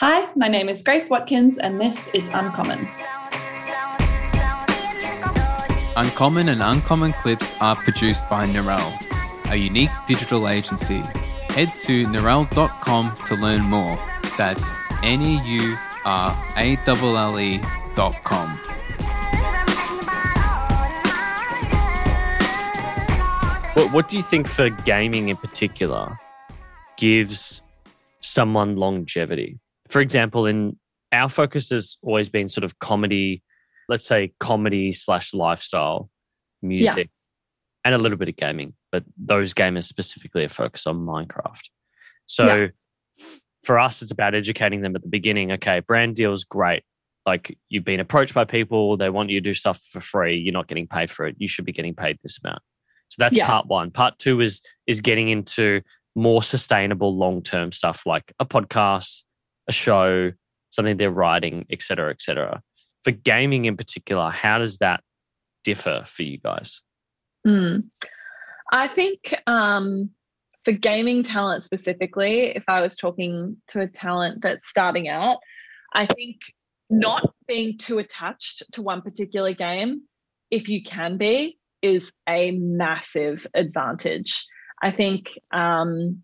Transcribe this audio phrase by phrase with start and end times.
[0.00, 2.88] Hi, my name is Grace Watkins, and this is Uncommon.
[5.94, 8.92] Uncommon and Uncommon clips are produced by Neuralle,
[9.52, 10.98] a unique digital agency.
[11.50, 13.96] Head to neuralle.com to learn more.
[14.36, 14.66] That's
[15.04, 17.60] N E U R A L L E
[17.94, 18.58] dot com.
[23.74, 26.18] What, what do you think for gaming in particular
[26.96, 27.62] gives
[28.18, 29.60] someone longevity?
[29.94, 30.76] For example, in
[31.12, 33.44] our focus has always been sort of comedy,
[33.88, 36.10] let's say comedy slash lifestyle
[36.62, 37.10] music
[37.84, 41.68] and a little bit of gaming, but those gamers specifically are focused on Minecraft.
[42.26, 42.66] So Yeah.
[43.20, 45.52] f- for us, it's about educating them at the beginning.
[45.52, 46.82] Okay, brand deals, great.
[47.24, 50.36] Like you've been approached by people, they want you to do stuff for free.
[50.36, 51.36] You're not getting paid for it.
[51.38, 52.62] You should be getting paid this amount.
[53.10, 53.46] So that's Yeah.
[53.46, 53.92] part one.
[53.92, 55.82] Part two is is getting into
[56.16, 59.22] more sustainable long term stuff like a podcast,
[59.68, 60.32] a show,
[60.70, 62.62] something they're writing, et cetera, et cetera.
[63.02, 65.00] For gaming in particular, how does that
[65.62, 66.82] differ for you guys?
[67.46, 67.84] Mm.
[68.72, 70.10] I think um,
[70.64, 75.38] for gaming talent specifically, if I was talking to a talent that's starting out,
[75.92, 76.36] I think
[76.90, 80.02] not being too attached to one particular game,
[80.50, 84.44] if you can be, is a massive advantage.
[84.82, 86.22] I think um,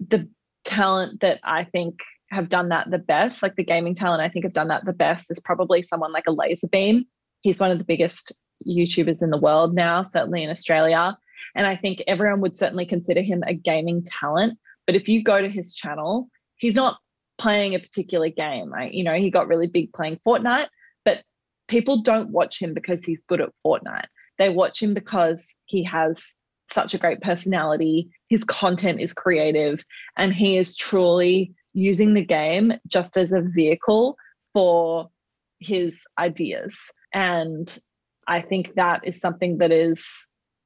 [0.00, 0.28] the
[0.64, 1.98] talent that I think
[2.32, 4.92] have done that the best, like the gaming talent I think have done that the
[4.94, 7.04] best, is probably someone like a LazarBeam.
[7.42, 8.32] He's one of the biggest
[8.66, 11.16] YouTubers in the world now, certainly in Australia.
[11.54, 14.58] And I think everyone would certainly consider him a gaming talent.
[14.86, 16.98] But if you go to his channel, he's not
[17.36, 18.72] playing a particular game.
[18.72, 18.92] Right?
[18.92, 20.68] You know, he got really big playing Fortnite,
[21.04, 21.22] but
[21.68, 24.06] people don't watch him because he's good at Fortnite.
[24.38, 26.24] They watch him because he has
[26.70, 28.08] such a great personality.
[28.30, 29.84] His content is creative,
[30.16, 34.16] and he is truly using the game just as a vehicle
[34.52, 35.08] for
[35.58, 36.76] his ideas.
[37.12, 37.76] And
[38.26, 40.04] I think that is something that is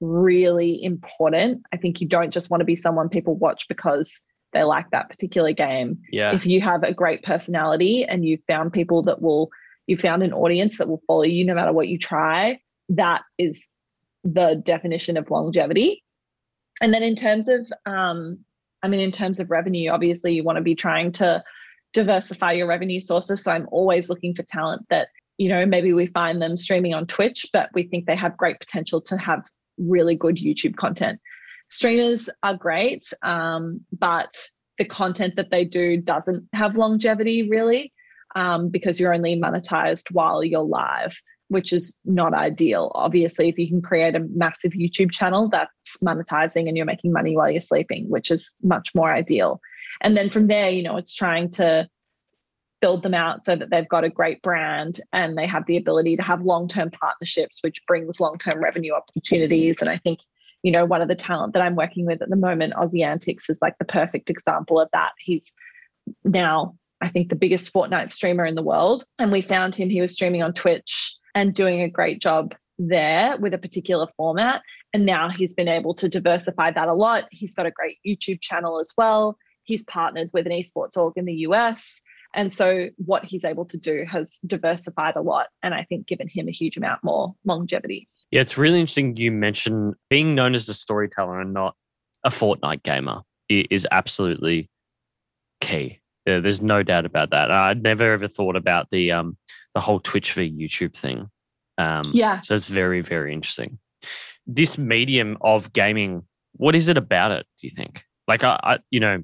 [0.00, 1.62] really important.
[1.72, 4.20] I think you don't just want to be someone people watch because
[4.52, 5.98] they like that particular game.
[6.10, 6.34] Yeah.
[6.34, 9.50] If you have a great personality and you've found people that will,
[9.86, 12.60] you found an audience that will follow you no matter what you try,
[12.90, 13.64] that is
[14.24, 16.02] the definition of longevity.
[16.80, 18.44] And then in terms of, um,
[18.82, 21.42] I mean, in terms of revenue, obviously you want to be trying to
[21.92, 23.44] diversify your revenue sources.
[23.44, 27.06] So I'm always looking for talent that, you know, maybe we find them streaming on
[27.06, 29.44] Twitch, but we think they have great potential to have
[29.78, 31.20] really good YouTube content.
[31.68, 34.34] Streamers are great, um, but
[34.78, 37.92] the content that they do doesn't have longevity really
[38.34, 41.16] um, because you're only monetized while you're live,
[41.52, 42.90] which is not ideal.
[42.94, 47.36] Obviously, if you can create a massive YouTube channel that's monetizing and you're making money
[47.36, 49.60] while you're sleeping, which is much more ideal.
[50.00, 51.88] And then from there, you know, it's trying to
[52.80, 56.16] build them out so that they've got a great brand and they have the ability
[56.16, 60.18] to have long-term partnerships which brings long-term revenue opportunities and i think
[60.64, 63.48] you know one of the talent that i'm working with at the moment aussie antics
[63.48, 65.52] is like the perfect example of that he's
[66.24, 70.00] now i think the biggest fortnite streamer in the world and we found him he
[70.00, 74.62] was streaming on twitch and doing a great job there with a particular format.
[74.92, 77.24] And now he's been able to diversify that a lot.
[77.30, 79.36] He's got a great youtube channel as well.
[79.64, 82.02] He's partnered with an esports org in the us
[82.34, 85.48] and so what he's able to do has diversified a lot.
[85.62, 88.08] And I think given him a huge amount more longevity.
[88.30, 91.76] Yeah, it's really interesting you mentioned being known as a storyteller and not
[92.24, 94.70] a Fortnite gamer is absolutely
[95.60, 96.00] key.
[96.26, 97.50] Yeah, there's no doubt about that.
[97.50, 99.36] I'd never ever thought about the um
[99.74, 101.30] the whole Twitch v YouTube thing.
[101.78, 102.40] Um, Yeah.
[102.42, 103.78] So it's very very interesting.
[104.46, 106.22] This medium of gaming,
[106.52, 107.46] what is it about it?
[107.58, 108.04] Do you think?
[108.28, 109.22] Like I, I you know,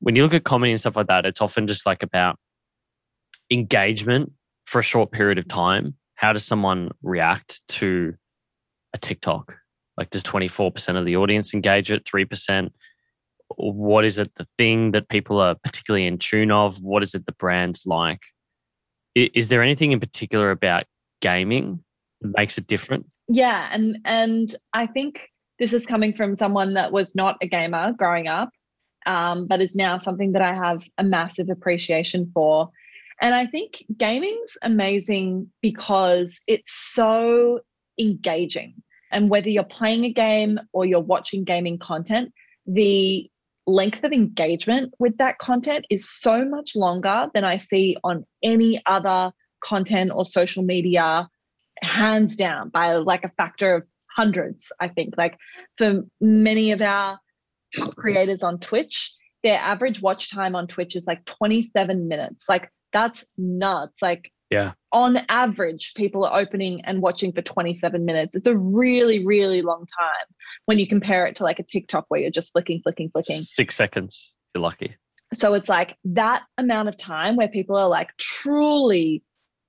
[0.00, 2.38] when you look at comedy and stuff like that, it's often just like about
[3.50, 4.32] engagement
[4.66, 5.94] for a short period of time.
[6.14, 8.14] How does someone react to
[8.94, 9.56] a TikTok?
[9.96, 12.04] Like, does 24% of the audience engage it?
[12.04, 12.70] 3%?
[13.56, 16.82] What is it, the thing that people are particularly in tune of?
[16.82, 18.20] What is it the brands like?
[19.14, 20.84] Is there anything in particular about
[21.20, 21.82] gaming
[22.20, 23.06] that makes it different?
[23.28, 27.92] Yeah, and and I think this is coming from someone that was not a gamer
[27.92, 28.50] growing up,
[29.06, 32.70] um, but is now something that I have a massive appreciation for.
[33.20, 37.60] And I think gaming's amazing because it's so
[37.98, 38.74] engaging.
[39.12, 42.32] And whether you're playing a game or you're watching gaming content,
[42.66, 43.30] the
[43.70, 48.82] length of engagement with that content is so much longer than I see on any
[48.86, 51.28] other content or social media,
[51.82, 53.84] hands down by like a factor of
[54.14, 55.14] hundreds, I think.
[55.16, 55.36] Like
[55.76, 57.18] for many of our
[57.74, 62.46] top creators on Twitch, their average watch time on Twitch is like 27 minutes.
[62.48, 63.94] Like that's nuts.
[64.02, 64.72] Like Yeah.
[64.92, 68.34] on average, people are opening and watching for 27 minutes.
[68.34, 70.26] It's a really, really long time
[70.66, 73.38] when you compare it to like a TikTok where you're just flicking, flicking, flicking.
[73.38, 74.34] Six seconds.
[74.48, 74.96] If you're lucky.
[75.32, 79.22] So it's like that amount of time where people are like truly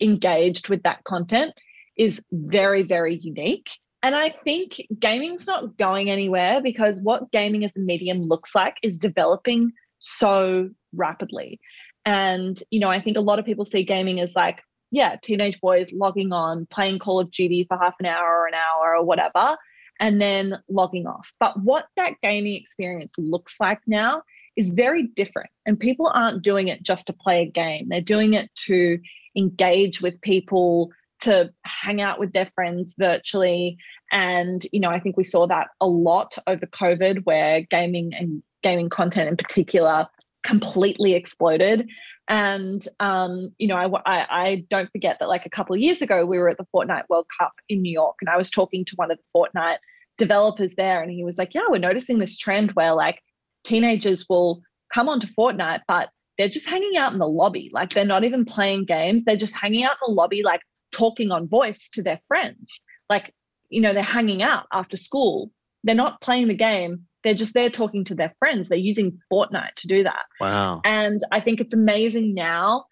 [0.00, 1.54] engaged with that content
[1.96, 3.70] is very, very unique.
[4.02, 8.76] And I think gaming's not going anywhere because what gaming as a medium looks like
[8.82, 11.58] is developing so rapidly.
[12.06, 14.62] And, you know, I think a lot of people see gaming as like,
[14.92, 18.54] yeah, teenage boys logging on, playing Call of Duty for half an hour or an
[18.54, 19.56] hour or whatever,
[19.98, 21.32] and then logging off.
[21.40, 24.22] But what that gaming experience looks like now
[24.56, 25.50] is very different.
[25.66, 28.98] And people aren't doing it just to play a game, they're doing it to
[29.36, 30.92] engage with people,
[31.22, 33.78] to hang out with their friends virtually.
[34.12, 38.42] And, you know, I think we saw that a lot over COVID where gaming and
[38.62, 40.06] gaming content in particular
[40.46, 41.88] completely exploded.
[42.28, 46.02] And um, you know, I, I, I don't forget that like a couple of years
[46.02, 48.84] ago, we were at the Fortnite World Cup in New York, and I was talking
[48.86, 49.78] to one of the Fortnite
[50.18, 53.20] developers there, and he was like, "Yeah, we're noticing this trend where like
[53.64, 54.62] teenagers will
[54.92, 56.08] come onto Fortnite, but
[56.38, 57.70] they're just hanging out in the lobby.
[57.72, 59.24] Like they're not even playing games.
[59.24, 60.60] They're just hanging out in the lobby, like
[60.92, 62.80] talking on voice to their friends.
[63.08, 63.34] Like,
[63.68, 65.50] you know, they're hanging out after school.
[65.84, 67.06] They're not playing the game.
[67.26, 68.68] They're just there talking to their friends.
[68.68, 70.22] They're using Fortnite to do that.
[70.40, 70.80] Wow.
[70.84, 72.84] And I think it's amazing now.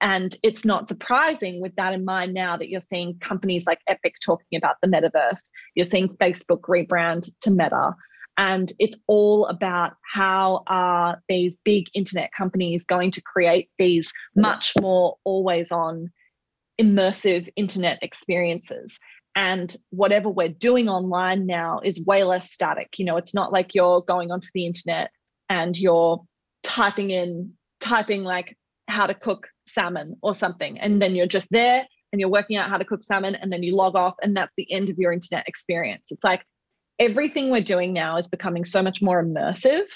[0.00, 4.14] And it's not surprising with that in mind now that you're seeing companies like Epic
[4.24, 5.48] talking about the metaverse.
[5.74, 7.96] You're seeing Facebook rebrand to Meta.
[8.38, 14.72] And it's all about how are these big internet companies going to create these much
[14.80, 16.12] more always on
[16.80, 18.96] immersive internet experiences.
[19.34, 22.98] And whatever we're doing online now is way less static.
[22.98, 25.10] You know, it's not like you're going onto the internet
[25.48, 26.22] and you're
[26.62, 28.56] typing in, typing like
[28.88, 30.78] how to cook salmon or something.
[30.78, 33.62] And then you're just there and you're working out how to cook salmon and then
[33.62, 36.04] you log off and that's the end of your internet experience.
[36.10, 36.42] It's like
[36.98, 39.88] everything we're doing now is becoming so much more immersive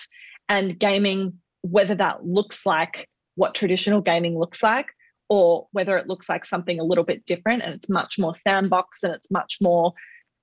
[0.49, 4.87] and gaming, whether that looks like what traditional gaming looks like
[5.29, 9.03] or whether it looks like something a little bit different and it's much more sandbox
[9.03, 9.93] and it's much more,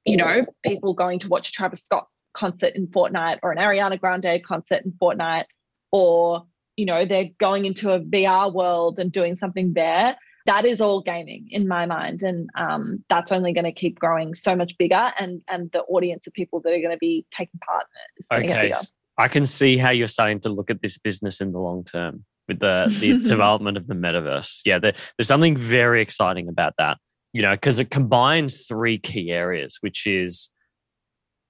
[0.05, 3.99] you know, people going to watch a Travis Scott concert in Fortnite or an Ariana
[3.99, 5.45] Grande concert in Fortnite,
[5.91, 6.43] or,
[6.75, 10.17] you know, they're going into a VR world and doing something there.
[10.45, 12.21] That is all gaming in my mind.
[12.23, 15.13] And um, that's only going to keep growing so much bigger.
[15.17, 18.19] And and the audience of people that are going to be taking part in it
[18.19, 18.67] is going to get Okay.
[18.67, 18.75] bigger.
[18.75, 21.85] s- I can see how you're starting to look at this business in the long
[21.85, 24.61] term with the, the development of the metaverse.
[24.65, 26.97] Yeah, there, there's something very exciting about that,
[27.31, 30.49] you know, because it combines three key areas, which is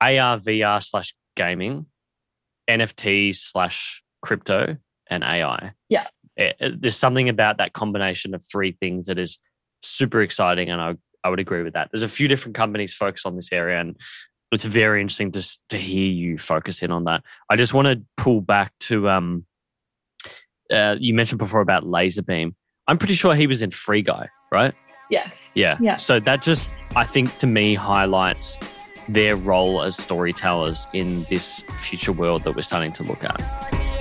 [0.01, 1.85] AR, VR slash gaming,
[2.69, 4.77] NFT slash crypto,
[5.09, 5.73] and AI.
[5.89, 6.07] Yeah.
[6.37, 9.39] Eh, eh, there's something about that combination of three things that is
[9.81, 10.69] super exciting.
[10.69, 11.89] And I, I would agree with that.
[11.91, 13.79] There's a few different companies focused on this area.
[13.79, 13.95] And
[14.51, 17.23] it's very interesting to, to hear you focus in on that.
[17.49, 19.45] I just want to pull back to um,
[20.71, 22.53] uh, you mentioned before about LazarBeam.
[22.87, 24.73] I'm pretty sure he was in Free Guy, right?
[25.09, 25.31] Yes.
[25.53, 25.77] Yeah.
[25.79, 25.97] Yeah.
[25.97, 28.57] So that just, I think, to me, highlights
[29.09, 33.92] their role as storytellers in this future world that we're starting to look at.